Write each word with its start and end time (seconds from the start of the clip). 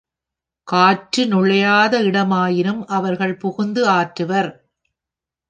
காற்று 0.67 1.23
நுழையாத 1.25 1.93
இடமாயினும் 2.01 2.81
அவர்கள் 2.87 3.35
புகுந்து 3.35 3.83
ஆற்றுவர். 3.89 4.51